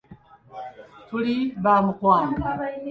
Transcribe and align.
Tuli 1.07 1.35
ba 1.63 1.73
mukwano! 1.85 2.35